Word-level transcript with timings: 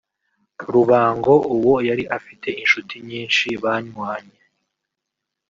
Rubango 0.73 1.33
uwo 1.55 1.73
yari 1.87 2.03
afite 2.17 2.47
inshuti 2.61 2.93
nyinshi 3.07 3.47
banywanye 3.63 4.39